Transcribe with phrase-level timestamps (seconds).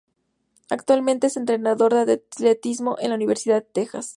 [0.71, 4.09] Actualmente es entrenador de atletismo en la Universidad de Texas.